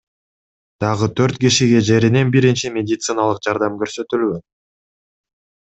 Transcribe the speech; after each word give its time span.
Дагы 0.83 1.09
төрт 1.19 1.37
кишиге 1.43 1.83
жеринен 1.89 2.33
биринчи 2.37 2.73
медициналык 2.79 3.45
жардам 3.49 3.79
көрсөтүлгөн. 3.85 4.43